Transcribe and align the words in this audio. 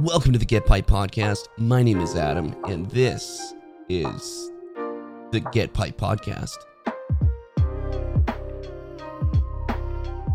Welcome 0.00 0.34
to 0.34 0.38
the 0.38 0.44
Get 0.44 0.66
Piped 0.66 0.90
Podcast. 0.90 1.48
My 1.56 1.82
name 1.82 2.00
is 2.00 2.16
Adam, 2.16 2.54
and 2.68 2.84
this 2.90 3.54
is 3.88 4.50
the 5.32 5.40
Get 5.52 5.72
Piped 5.72 5.98
Podcast. 5.98 6.58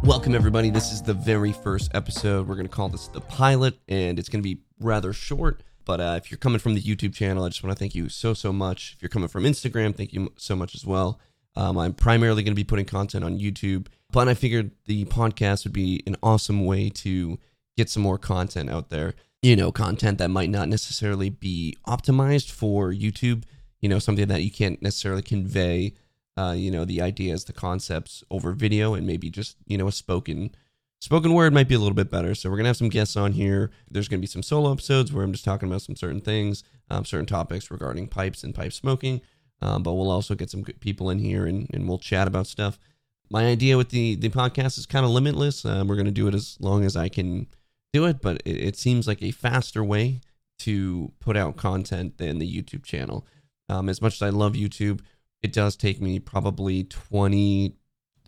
Welcome, 0.03 0.33
everybody. 0.33 0.71
This 0.71 0.91
is 0.91 1.03
the 1.03 1.13
very 1.13 1.51
first 1.51 1.91
episode. 1.93 2.47
We're 2.47 2.55
going 2.55 2.67
to 2.67 2.73
call 2.73 2.89
this 2.89 3.07
the 3.07 3.21
pilot, 3.21 3.77
and 3.87 4.17
it's 4.17 4.29
going 4.29 4.41
to 4.41 4.43
be 4.43 4.63
rather 4.79 5.13
short. 5.13 5.61
But 5.85 6.01
uh, 6.01 6.15
if 6.17 6.31
you're 6.31 6.39
coming 6.39 6.57
from 6.57 6.73
the 6.73 6.81
YouTube 6.81 7.13
channel, 7.13 7.43
I 7.43 7.49
just 7.49 7.63
want 7.63 7.77
to 7.77 7.79
thank 7.79 7.93
you 7.93 8.09
so, 8.09 8.33
so 8.33 8.51
much. 8.51 8.93
If 8.95 9.03
you're 9.03 9.09
coming 9.09 9.29
from 9.29 9.43
Instagram, 9.43 9.95
thank 9.95 10.11
you 10.11 10.33
so 10.37 10.55
much 10.55 10.73
as 10.73 10.87
well. 10.87 11.19
Um, 11.55 11.77
I'm 11.77 11.93
primarily 11.93 12.41
going 12.41 12.53
to 12.53 12.59
be 12.59 12.63
putting 12.63 12.85
content 12.85 13.23
on 13.23 13.37
YouTube, 13.37 13.89
but 14.11 14.27
I 14.27 14.33
figured 14.33 14.71
the 14.87 15.05
podcast 15.05 15.65
would 15.65 15.73
be 15.73 16.01
an 16.07 16.15
awesome 16.23 16.65
way 16.65 16.89
to 16.89 17.37
get 17.77 17.89
some 17.91 18.01
more 18.01 18.17
content 18.17 18.71
out 18.71 18.89
there. 18.89 19.13
You 19.41 19.55
know, 19.55 19.71
content 19.71 20.19
that 20.19 20.29
might 20.29 20.51
not 20.51 20.69
necessarily 20.69 21.31
be 21.31 21.75
optimized 21.87 22.51
for 22.51 22.91
YouTube, 22.91 23.43
you 23.79 23.89
know, 23.89 23.97
something 23.97 24.27
that 24.27 24.43
you 24.43 24.51
can't 24.51 24.79
necessarily 24.83 25.23
convey, 25.23 25.95
uh, 26.37 26.53
you 26.55 26.69
know, 26.69 26.85
the 26.85 27.01
ideas, 27.01 27.45
the 27.45 27.53
concepts 27.53 28.23
over 28.29 28.51
video 28.51 28.93
and 28.93 29.07
maybe 29.07 29.31
just, 29.31 29.57
you 29.65 29.79
know, 29.79 29.87
a 29.87 29.91
spoken 29.91 30.53
spoken 30.99 31.33
word 31.33 31.53
might 31.53 31.67
be 31.67 31.73
a 31.73 31.79
little 31.79 31.95
bit 31.95 32.11
better. 32.11 32.35
So 32.35 32.51
we're 32.51 32.57
gonna 32.57 32.69
have 32.69 32.77
some 32.77 32.89
guests 32.89 33.17
on 33.17 33.31
here. 33.31 33.71
There's 33.89 34.07
gonna 34.07 34.21
be 34.21 34.27
some 34.27 34.43
solo 34.43 34.71
episodes 34.71 35.11
where 35.11 35.23
I'm 35.23 35.31
just 35.31 35.43
talking 35.43 35.67
about 35.67 35.81
some 35.81 35.95
certain 35.95 36.21
things, 36.21 36.63
um, 36.91 37.03
certain 37.03 37.25
topics 37.25 37.71
regarding 37.71 38.09
pipes 38.09 38.43
and 38.43 38.53
pipe 38.53 38.73
smoking. 38.73 39.21
Um, 39.59 39.81
but 39.81 39.93
we'll 39.93 40.11
also 40.11 40.35
get 40.35 40.51
some 40.51 40.61
good 40.61 40.79
people 40.79 41.09
in 41.09 41.17
here 41.17 41.47
and, 41.47 41.67
and 41.73 41.87
we'll 41.87 41.97
chat 41.97 42.27
about 42.27 42.45
stuff. 42.45 42.77
My 43.31 43.47
idea 43.47 43.75
with 43.75 43.89
the 43.89 44.13
the 44.13 44.29
podcast 44.29 44.77
is 44.77 44.85
kind 44.85 45.03
of 45.03 45.11
limitless. 45.11 45.65
Um, 45.65 45.87
we're 45.87 45.95
gonna 45.95 46.11
do 46.11 46.27
it 46.27 46.35
as 46.35 46.57
long 46.59 46.85
as 46.85 46.95
I 46.95 47.09
can 47.09 47.47
do 47.93 48.05
it, 48.05 48.21
but 48.21 48.41
it, 48.45 48.57
it 48.57 48.77
seems 48.77 49.07
like 49.07 49.21
a 49.21 49.31
faster 49.31 49.83
way 49.83 50.21
to 50.59 51.11
put 51.19 51.35
out 51.35 51.57
content 51.57 52.17
than 52.17 52.39
the 52.39 52.61
YouTube 52.61 52.83
channel. 52.83 53.25
Um, 53.69 53.89
as 53.89 54.01
much 54.01 54.15
as 54.15 54.21
I 54.21 54.29
love 54.29 54.53
YouTube, 54.53 55.01
it 55.41 55.53
does 55.53 55.75
take 55.75 56.01
me 56.01 56.19
probably 56.19 56.83
20, 56.83 57.75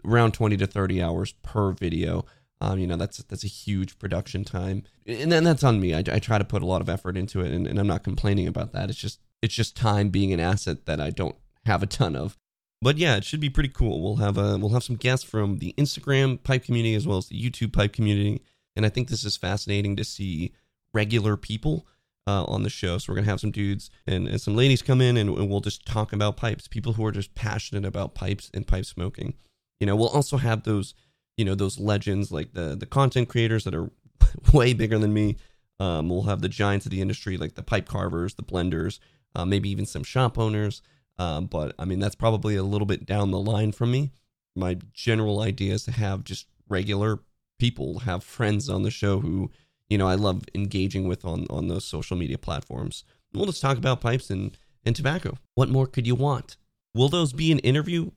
around 0.05 0.33
20 0.33 0.57
to 0.57 0.67
30 0.67 1.01
hours 1.01 1.33
per 1.43 1.71
video. 1.71 2.25
Um, 2.59 2.79
you 2.79 2.87
know, 2.87 2.95
that's 2.95 3.17
that's 3.17 3.43
a 3.43 3.47
huge 3.47 3.99
production 3.99 4.45
time, 4.45 4.83
and 5.05 5.29
then 5.29 5.43
that's 5.43 5.65
on 5.65 5.81
me. 5.81 5.93
I, 5.93 5.99
I 5.99 6.19
try 6.19 6.37
to 6.37 6.45
put 6.45 6.61
a 6.61 6.65
lot 6.65 6.79
of 6.79 6.87
effort 6.87 7.17
into 7.17 7.41
it, 7.41 7.51
and, 7.51 7.67
and 7.67 7.77
I'm 7.77 7.87
not 7.87 8.03
complaining 8.03 8.47
about 8.47 8.71
that. 8.71 8.89
It's 8.89 8.97
just 8.97 9.19
it's 9.41 9.53
just 9.53 9.75
time 9.75 10.09
being 10.09 10.31
an 10.31 10.39
asset 10.39 10.85
that 10.85 11.01
I 11.01 11.09
don't 11.09 11.35
have 11.65 11.83
a 11.83 11.87
ton 11.87 12.15
of. 12.15 12.37
But 12.81 12.97
yeah, 12.97 13.17
it 13.17 13.25
should 13.25 13.41
be 13.41 13.49
pretty 13.49 13.69
cool. 13.69 14.01
We'll 14.01 14.17
have 14.17 14.37
a 14.37 14.57
we'll 14.57 14.69
have 14.69 14.83
some 14.83 14.95
guests 14.95 15.25
from 15.29 15.57
the 15.57 15.73
Instagram 15.77 16.41
pipe 16.41 16.63
community 16.63 16.95
as 16.95 17.05
well 17.05 17.17
as 17.17 17.27
the 17.27 17.41
YouTube 17.41 17.73
pipe 17.73 17.91
community, 17.91 18.41
and 18.75 18.85
I 18.85 18.89
think 18.89 19.07
this 19.07 19.23
is 19.23 19.37
fascinating 19.37 19.95
to 19.97 20.03
see 20.03 20.53
regular 20.93 21.37
people 21.37 21.87
uh, 22.27 22.43
on 22.45 22.63
the 22.63 22.69
show. 22.69 22.97
So 22.97 23.11
we're 23.11 23.17
gonna 23.17 23.29
have 23.29 23.39
some 23.39 23.51
dudes 23.51 23.89
and, 24.07 24.27
and 24.27 24.41
some 24.41 24.55
ladies 24.55 24.81
come 24.81 25.01
in, 25.01 25.17
and, 25.17 25.29
and 25.29 25.49
we'll 25.49 25.59
just 25.59 25.85
talk 25.85 26.13
about 26.13 26.37
pipes. 26.37 26.67
People 26.67 26.93
who 26.93 27.05
are 27.05 27.11
just 27.11 27.35
passionate 27.35 27.85
about 27.85 28.15
pipes 28.15 28.49
and 28.53 28.67
pipe 28.67 28.85
smoking. 28.85 29.33
You 29.79 29.87
know, 29.87 29.95
we'll 29.95 30.09
also 30.09 30.37
have 30.37 30.63
those 30.63 30.93
you 31.37 31.45
know 31.45 31.55
those 31.55 31.79
legends 31.79 32.31
like 32.31 32.53
the 32.53 32.75
the 32.75 32.85
content 32.85 33.29
creators 33.29 33.63
that 33.63 33.75
are 33.75 33.89
way 34.53 34.73
bigger 34.73 34.97
than 34.97 35.13
me. 35.13 35.37
Um, 35.79 36.09
we'll 36.09 36.23
have 36.23 36.41
the 36.41 36.49
giants 36.49 36.85
of 36.85 36.91
the 36.91 37.01
industry 37.01 37.37
like 37.37 37.55
the 37.55 37.63
pipe 37.63 37.87
carvers, 37.87 38.35
the 38.35 38.43
blenders, 38.43 38.99
uh, 39.35 39.45
maybe 39.45 39.69
even 39.69 39.85
some 39.85 40.03
shop 40.03 40.37
owners. 40.37 40.81
Um, 41.17 41.45
but 41.45 41.75
I 41.77 41.85
mean 41.85 41.99
that's 41.99 42.15
probably 42.15 42.55
a 42.55 42.63
little 42.63 42.85
bit 42.85 43.05
down 43.05 43.31
the 43.31 43.39
line 43.39 43.71
from 43.71 43.91
me. 43.91 44.11
My 44.55 44.77
general 44.93 45.41
idea 45.41 45.73
is 45.73 45.83
to 45.85 45.91
have 45.91 46.23
just 46.23 46.47
regular 46.69 47.19
people, 47.59 47.99
have 47.99 48.23
friends 48.23 48.69
on 48.69 48.83
the 48.83 48.91
show 48.91 49.19
who 49.19 49.51
you 49.89 49.97
know 49.97 50.07
I 50.07 50.15
love 50.15 50.43
engaging 50.55 51.07
with 51.07 51.25
on 51.25 51.45
on 51.49 51.67
those 51.67 51.85
social 51.85 52.17
media 52.17 52.37
platforms. 52.37 53.03
We'll 53.33 53.45
just 53.45 53.61
talk 53.61 53.77
about 53.77 54.01
pipes 54.01 54.29
and 54.29 54.57
and 54.85 54.95
tobacco. 54.95 55.37
What 55.55 55.69
more 55.69 55.87
could 55.87 56.07
you 56.07 56.15
want? 56.15 56.57
Will 56.93 57.09
those 57.09 57.33
be 57.33 57.51
an 57.51 57.59
interview? 57.59 58.11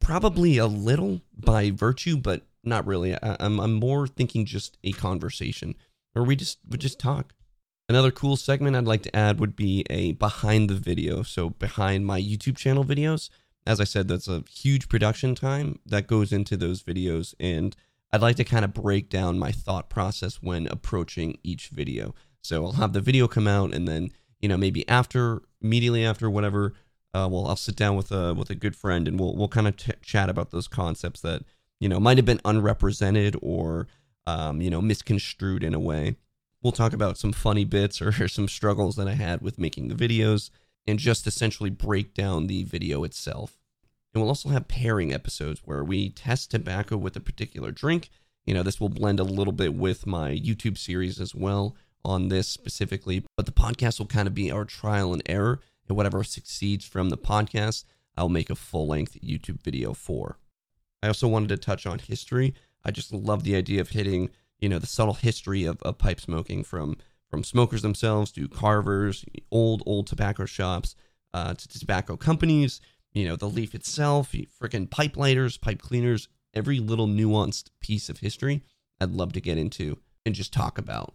Probably 0.00 0.58
a 0.58 0.66
little 0.66 1.22
by 1.36 1.70
virtue, 1.70 2.16
but 2.16 2.42
not 2.64 2.86
really. 2.86 3.14
I, 3.14 3.18
am 3.22 3.36
I'm, 3.40 3.60
I'm 3.60 3.72
more 3.74 4.06
thinking 4.06 4.44
just 4.44 4.76
a 4.82 4.92
conversation, 4.92 5.76
or 6.14 6.24
we 6.24 6.36
just 6.36 6.58
we 6.68 6.78
just 6.78 6.98
talk. 6.98 7.34
Another 7.88 8.12
cool 8.12 8.36
segment 8.36 8.76
I'd 8.76 8.84
like 8.84 9.02
to 9.02 9.16
add 9.16 9.40
would 9.40 9.56
be 9.56 9.84
a 9.90 10.12
behind 10.12 10.70
the 10.70 10.74
video. 10.74 11.22
So 11.22 11.50
behind 11.50 12.06
my 12.06 12.20
YouTube 12.20 12.56
channel 12.56 12.84
videos, 12.84 13.30
as 13.66 13.80
I 13.80 13.84
said, 13.84 14.08
that's 14.08 14.28
a 14.28 14.44
huge 14.48 14.88
production 14.88 15.34
time 15.34 15.80
that 15.86 16.06
goes 16.06 16.32
into 16.32 16.56
those 16.56 16.82
videos, 16.82 17.34
and 17.40 17.74
I'd 18.12 18.22
like 18.22 18.36
to 18.36 18.44
kind 18.44 18.64
of 18.64 18.74
break 18.74 19.08
down 19.08 19.38
my 19.38 19.52
thought 19.52 19.88
process 19.88 20.42
when 20.42 20.66
approaching 20.66 21.38
each 21.42 21.68
video. 21.68 22.14
So 22.42 22.64
I'll 22.64 22.72
have 22.72 22.92
the 22.92 23.00
video 23.00 23.28
come 23.28 23.46
out, 23.46 23.74
and 23.74 23.86
then 23.86 24.10
you 24.40 24.48
know 24.48 24.56
maybe 24.56 24.88
after, 24.88 25.42
immediately 25.62 26.04
after, 26.04 26.28
whatever. 26.28 26.74
Uh, 27.12 27.28
well, 27.30 27.46
I'll 27.48 27.56
sit 27.56 27.76
down 27.76 27.96
with 27.96 28.12
a 28.12 28.34
with 28.34 28.50
a 28.50 28.54
good 28.54 28.76
friend, 28.76 29.06
and 29.06 29.18
we'll 29.18 29.36
we'll 29.36 29.48
kind 29.48 29.68
of 29.68 29.76
t- 29.76 29.92
chat 30.02 30.28
about 30.28 30.50
those 30.50 30.68
concepts 30.68 31.20
that 31.20 31.42
you 31.80 31.88
know, 31.88 31.98
might 31.98 32.18
have 32.18 32.26
been 32.26 32.40
unrepresented 32.44 33.36
or, 33.42 33.88
um, 34.26 34.60
you 34.60 34.70
know, 34.70 34.80
misconstrued 34.80 35.64
in 35.64 35.74
a 35.74 35.80
way. 35.80 36.16
We'll 36.62 36.72
talk 36.72 36.92
about 36.92 37.16
some 37.16 37.32
funny 37.32 37.64
bits 37.64 38.00
or 38.00 38.28
some 38.28 38.46
struggles 38.46 38.96
that 38.96 39.08
I 39.08 39.14
had 39.14 39.40
with 39.40 39.58
making 39.58 39.88
the 39.88 39.94
videos 39.94 40.50
and 40.86 40.98
just 40.98 41.26
essentially 41.26 41.70
break 41.70 42.14
down 42.14 42.46
the 42.46 42.64
video 42.64 43.02
itself. 43.02 43.58
And 44.12 44.20
we'll 44.20 44.30
also 44.30 44.48
have 44.48 44.68
pairing 44.68 45.12
episodes 45.12 45.62
where 45.64 45.84
we 45.84 46.10
test 46.10 46.50
tobacco 46.50 46.96
with 46.96 47.16
a 47.16 47.20
particular 47.20 47.70
drink. 47.70 48.10
You 48.44 48.54
know, 48.54 48.62
this 48.62 48.80
will 48.80 48.88
blend 48.88 49.20
a 49.20 49.24
little 49.24 49.52
bit 49.52 49.74
with 49.74 50.06
my 50.06 50.30
YouTube 50.32 50.78
series 50.78 51.20
as 51.20 51.34
well 51.34 51.76
on 52.04 52.28
this 52.28 52.48
specifically, 52.48 53.24
but 53.36 53.46
the 53.46 53.52
podcast 53.52 53.98
will 53.98 54.06
kind 54.06 54.26
of 54.26 54.34
be 54.34 54.50
our 54.50 54.64
trial 54.64 55.12
and 55.12 55.22
error. 55.26 55.60
And 55.88 55.96
whatever 55.96 56.24
succeeds 56.24 56.84
from 56.84 57.10
the 57.10 57.18
podcast, 57.18 57.84
I'll 58.16 58.28
make 58.28 58.50
a 58.50 58.54
full 58.54 58.86
length 58.86 59.18
YouTube 59.22 59.62
video 59.62 59.92
for. 59.92 60.38
I 61.02 61.08
also 61.08 61.28
wanted 61.28 61.48
to 61.50 61.56
touch 61.56 61.86
on 61.86 61.98
history. 61.98 62.54
I 62.84 62.90
just 62.90 63.12
love 63.12 63.44
the 63.44 63.56
idea 63.56 63.80
of 63.80 63.90
hitting, 63.90 64.30
you 64.58 64.68
know, 64.68 64.78
the 64.78 64.86
subtle 64.86 65.14
history 65.14 65.64
of, 65.64 65.80
of 65.82 65.98
pipe 65.98 66.20
smoking 66.20 66.64
from 66.64 66.96
from 67.28 67.44
smokers 67.44 67.82
themselves 67.82 68.32
to 68.32 68.48
carvers, 68.48 69.24
old 69.52 69.82
old 69.86 70.06
tobacco 70.06 70.46
shops, 70.46 70.96
uh, 71.32 71.54
to 71.54 71.68
tobacco 71.68 72.16
companies. 72.16 72.80
You 73.12 73.28
know, 73.28 73.36
the 73.36 73.46
leaf 73.46 73.74
itself, 73.74 74.32
freaking 74.32 74.88
pipe 74.88 75.16
lighters, 75.16 75.56
pipe 75.56 75.82
cleaners, 75.82 76.28
every 76.54 76.78
little 76.78 77.08
nuanced 77.08 77.70
piece 77.80 78.08
of 78.08 78.20
history. 78.20 78.62
I'd 79.00 79.10
love 79.10 79.32
to 79.32 79.40
get 79.40 79.58
into 79.58 79.98
and 80.24 80.34
just 80.34 80.52
talk 80.52 80.78
about. 80.78 81.14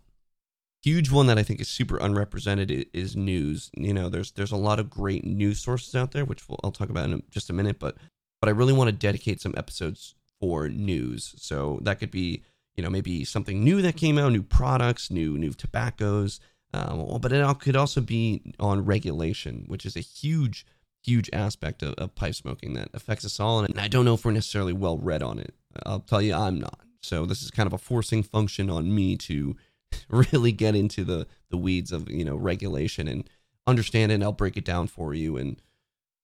Huge 0.83 1.09
one 1.09 1.27
that 1.27 1.37
I 1.37 1.43
think 1.43 1.59
is 1.61 1.67
super 1.67 1.97
unrepresented 1.97 2.87
is 2.93 3.15
news. 3.15 3.71
You 3.75 3.93
know, 3.93 4.09
there's 4.09 4.31
there's 4.33 4.51
a 4.51 4.57
lot 4.57 4.79
of 4.79 4.89
great 4.89 5.25
news 5.25 5.59
sources 5.59 5.95
out 5.95 6.11
there, 6.11 6.25
which 6.25 6.43
I'll 6.63 6.71
talk 6.71 6.89
about 6.89 7.09
in 7.09 7.23
just 7.31 7.49
a 7.49 7.53
minute. 7.53 7.79
But 7.79 7.95
but 8.39 8.49
I 8.49 8.51
really 8.51 8.73
want 8.73 8.89
to 8.89 8.95
dedicate 8.95 9.41
some 9.41 9.55
episodes 9.57 10.15
for 10.39 10.69
news. 10.69 11.33
So 11.37 11.79
that 11.83 11.99
could 11.99 12.11
be, 12.11 12.43
you 12.75 12.83
know, 12.83 12.89
maybe 12.89 13.23
something 13.23 13.63
new 13.63 13.81
that 13.81 13.97
came 13.97 14.17
out, 14.19 14.31
new 14.31 14.43
products, 14.43 15.09
new 15.09 15.37
new 15.37 15.53
tobaccos. 15.53 16.39
Um, 16.73 17.19
but 17.21 17.31
it 17.31 17.59
could 17.59 17.75
also 17.75 18.01
be 18.01 18.53
on 18.59 18.85
regulation, 18.85 19.63
which 19.67 19.85
is 19.85 19.95
a 19.95 20.01
huge, 20.01 20.65
huge 21.05 21.29
aspect 21.33 21.83
of, 21.83 21.93
of 21.95 22.15
pipe 22.15 22.35
smoking 22.35 22.73
that 22.73 22.89
affects 22.93 23.25
us 23.25 23.39
all. 23.39 23.61
And 23.61 23.79
I 23.79 23.87
don't 23.87 24.05
know 24.05 24.15
if 24.15 24.25
we're 24.25 24.31
necessarily 24.31 24.73
well 24.73 24.97
read 24.97 25.21
on 25.21 25.39
it. 25.39 25.53
I'll 25.85 25.99
tell 25.99 26.21
you, 26.21 26.33
I'm 26.33 26.59
not. 26.59 26.79
So 27.01 27.25
this 27.25 27.43
is 27.43 27.51
kind 27.51 27.67
of 27.67 27.73
a 27.73 27.77
forcing 27.77 28.23
function 28.23 28.69
on 28.69 28.93
me 28.93 29.15
to 29.17 29.55
really 30.09 30.51
get 30.51 30.75
into 30.75 31.03
the 31.03 31.27
the 31.49 31.57
weeds 31.57 31.91
of 31.91 32.09
you 32.09 32.25
know 32.25 32.35
regulation 32.35 33.07
and 33.07 33.29
understand 33.67 34.11
it. 34.11 34.15
And 34.15 34.23
I'll 34.23 34.31
break 34.31 34.57
it 34.57 34.65
down 34.65 34.87
for 34.87 35.13
you, 35.13 35.37
and 35.37 35.61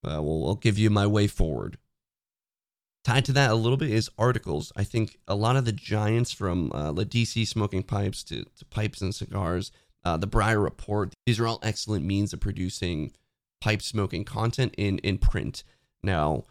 uh, 0.04 0.22
we'll, 0.22 0.48
I'll 0.48 0.56
give 0.56 0.78
you 0.78 0.90
my 0.90 1.08
way 1.08 1.28
forward. 1.28 1.78
Tied 3.04 3.26
to 3.26 3.34
that 3.34 3.50
a 3.50 3.56
little 3.56 3.78
bit 3.78 3.90
is 3.90 4.12
articles. 4.18 4.72
I 4.76 4.84
think 4.84 5.18
a 5.28 5.34
lot 5.34 5.56
of 5.56 5.66
the 5.66 5.72
giants 5.72 6.32
from 6.32 6.72
uh, 6.72 6.92
the 6.92 7.06
DC 7.06 7.48
smoking 7.48 7.82
pipes 7.82 8.24
to, 8.26 8.44
to 8.44 8.66
pipes 8.66 9.02
and 9.02 9.14
cigars, 9.14 9.72
uh, 10.06 10.18
the 10.18 10.28
Briar 10.28 10.60
Report, 10.60 11.12
these 11.26 11.40
are 11.40 11.48
all 11.48 11.60
excellent 11.64 12.06
means 12.06 12.32
of 12.32 12.40
producing 12.40 13.12
pipe 13.62 13.82
smoking 13.82 14.26
content 14.26 14.74
in, 14.78 14.98
in 15.00 15.18
print. 15.18 15.64
Now, 16.04 16.44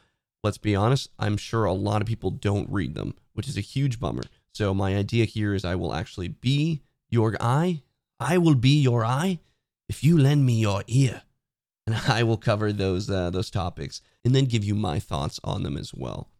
let's 0.43 0.59
be 0.59 0.75
honest, 0.75 1.11
I'm 1.19 1.37
sure 1.37 1.65
a 1.65 1.73
lot 1.73 2.01
of 2.01 2.09
people 2.09 2.31
don't 2.31 2.71
read 2.71 2.95
them, 2.95 3.15
which 3.35 3.49
is 3.49 3.59
a 3.59 3.62
huge 3.62 4.01
bummer. 4.01 4.23
So, 4.53 4.73
my 4.73 4.97
idea 4.97 5.27
here 5.27 5.55
is 5.55 5.65
I 5.65 5.75
will 5.75 5.95
actually 5.95 6.29
be 6.29 6.81
your 7.11 7.37
eye. 7.41 7.83
I 8.19 8.39
will 8.39 8.55
be 8.55 8.81
your 8.81 9.05
eye 9.05 9.41
if 9.89 10.03
you 10.03 10.17
lend 10.17 10.47
me 10.47 10.55
your 10.55 10.83
ear. 10.87 11.23
And 11.87 11.97
I 12.09 12.23
will 12.23 12.37
cover 12.37 12.73
those, 12.73 13.11
uh, 13.11 13.31
those 13.31 13.51
topics 13.51 14.01
and 14.25 14.35
then 14.35 14.45
give 14.47 14.65
you 14.65 14.75
my 14.75 14.99
thoughts 14.99 15.41
on 15.45 15.62
them 15.62 15.77
as 15.77 15.93
well. 15.93 16.31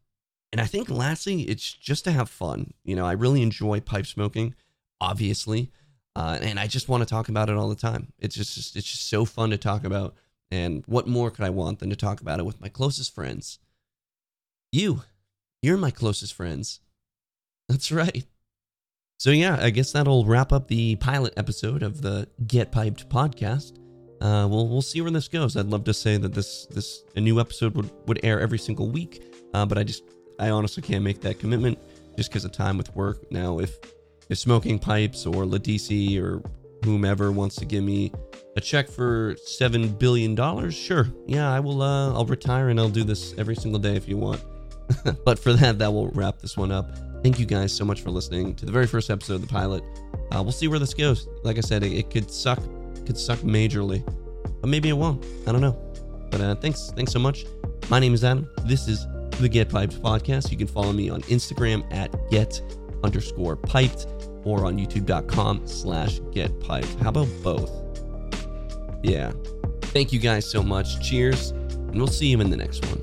And 0.53 0.61
I 0.61 0.67
think 0.67 0.91
lastly, 0.91 1.43
it's 1.43 1.73
just 1.73 2.05
to 2.05 2.13
have 2.13 2.29
fun. 2.29 2.75
You 2.85 2.97
know, 2.97 3.07
I 3.07 3.13
really 3.13 3.43
enjoy 3.43 3.81
pipe 3.81 4.07
smoking, 4.07 4.55
obviously, 5.01 5.71
uh, 6.17 6.39
and 6.43 6.59
I 6.59 6.67
just 6.67 6.89
want 6.89 7.03
to 7.03 7.09
talk 7.09 7.29
about 7.29 7.49
it 7.49 7.57
all 7.57 7.69
the 7.69 7.77
time. 7.77 8.13
It's 8.19 8.35
just 8.35 8.77
it's 8.77 8.87
just 8.87 9.09
so 9.09 9.25
fun 9.25 9.51
to 9.51 9.59
talk 9.59 9.85
about. 9.85 10.15
And 10.50 10.85
what 10.87 11.06
more 11.06 11.31
could 11.31 11.44
I 11.44 11.50
want 11.50 11.79
than 11.79 11.91
to 11.91 11.97
talk 11.97 12.20
about 12.20 12.41
it 12.41 12.47
with 12.47 12.61
my 12.61 12.69
closest 12.69 13.14
friends? 13.14 13.58
You, 14.73 15.02
you're 15.62 15.76
my 15.76 15.91
closest 15.91 16.35
friends. 16.35 16.81
That's 17.69 17.93
right. 17.93 18.25
So 19.19 19.31
yeah, 19.31 19.58
I 19.61 19.70
guess 19.70 19.93
that'll 19.93 20.25
wrap 20.25 20.52
up 20.52 20.69
the 20.69 20.97
pilot 20.97 21.35
episode 21.37 21.82
of 21.82 22.00
the 22.02 22.26
Get 22.47 22.73
Piped 22.73 23.08
podcast. 23.08 23.76
Uh, 24.20 24.47
we'll 24.49 24.69
we'll 24.69 24.82
see 24.82 25.00
where 25.00 25.11
this 25.11 25.29
goes. 25.29 25.56
I'd 25.56 25.67
love 25.67 25.85
to 25.85 25.94
say 25.94 26.17
that 26.17 26.35
this 26.35 26.67
this 26.67 27.05
a 27.17 27.20
new 27.20 27.38
episode 27.38 27.75
would 27.75 27.91
would 28.06 28.20
air 28.23 28.41
every 28.41 28.58
single 28.58 28.88
week, 28.88 29.23
uh, 29.55 29.67
but 29.67 29.79
I 29.79 29.85
just 29.85 30.05
I 30.38 30.50
honestly 30.50 30.82
can't 30.82 31.05
make 31.05 31.20
that 31.20 31.38
commitment 31.38 31.79
just 32.17 32.31
because 32.31 32.44
of 32.44 32.52
time 32.52 32.79
with 32.79 32.94
work. 32.97 33.31
Now, 33.31 33.58
if 33.58 33.79
if 34.31 34.38
Smoking 34.38 34.79
Pipes 34.79 35.26
or 35.26 35.44
Laudisi 35.44 36.20
or 36.20 36.43
whomever 36.85 37.31
wants 37.31 37.56
to 37.56 37.64
give 37.64 37.85
me 37.85 38.12
a 38.56 38.61
check 38.61 38.88
for 38.88 39.37
seven 39.43 39.88
billion 39.88 40.35
dollars, 40.35 40.75
sure, 40.75 41.08
yeah, 41.26 41.52
I 41.52 41.61
will. 41.61 41.82
Uh, 41.82 42.12
I'll 42.12 42.26
retire 42.26 42.69
and 42.69 42.81
I'll 42.81 42.88
do 42.88 43.05
this 43.05 43.35
every 43.38 43.56
single 43.56 43.81
day 43.81 43.97
if 43.97 44.08
you 44.08 44.17
want. 44.17 44.43
but 45.25 45.38
for 45.38 45.52
that, 45.52 45.79
that 45.79 45.93
will 45.93 46.08
wrap 46.08 46.41
this 46.41 46.56
one 46.56 46.73
up. 46.73 46.91
Thank 47.23 47.38
you 47.38 47.47
guys 47.47 47.73
so 47.73 47.85
much 47.85 48.00
for 48.00 48.11
listening 48.11 48.55
to 48.56 48.67
the 48.67 48.73
very 48.73 48.87
first 48.87 49.11
episode 49.11 49.35
of 49.35 49.43
the 49.43 49.47
pilot. 49.47 49.85
Uh, 50.32 50.43
we'll 50.43 50.52
see 50.52 50.69
where 50.69 50.79
this 50.79 50.94
goes. 50.94 51.29
Like 51.43 51.58
I 51.58 51.61
said, 51.61 51.82
it, 51.82 51.93
it 51.93 52.11
could 52.11 52.31
suck, 52.31 52.61
could 53.06 53.19
suck 53.19 53.38
majorly, 53.41 54.05
but 54.61 54.69
maybe 54.69 54.88
it 54.88 54.94
won't. 54.94 55.25
I 55.47 55.52
don't 55.52 55.61
know. 55.61 55.79
But 56.31 56.41
uh, 56.41 56.55
thanks, 56.56 56.93
thanks 56.94 57.12
so 57.12 57.19
much. 57.19 57.44
My 57.88 57.99
name 57.99 58.14
is 58.14 58.25
Adam. 58.25 58.49
This 58.64 58.88
is 58.88 59.06
the 59.41 59.49
Get 59.49 59.69
Piped 59.69 60.00
podcast. 60.02 60.50
You 60.50 60.56
can 60.56 60.67
follow 60.67 60.93
me 60.93 61.11
on 61.11 61.23
Instagram 61.23 61.85
at 61.93 62.14
get 62.31 62.61
underscore 63.02 63.56
piped 63.56 64.06
or 64.44 64.64
on 64.64 64.79
youtube.com 64.79 65.67
slash 65.67 66.20
get 66.32 66.58
piped. 66.61 66.94
How 67.00 67.11
about 67.11 67.29
both? 67.43 67.80
Yeah. 69.02 69.32
Thank 69.82 70.12
you 70.12 70.19
guys 70.19 70.44
so 70.44 70.62
much. 70.62 71.00
Cheers, 71.06 71.50
and 71.50 71.97
we'll 71.97 72.06
see 72.06 72.26
you 72.26 72.41
in 72.41 72.50
the 72.50 72.56
next 72.56 72.85
one. 72.87 73.02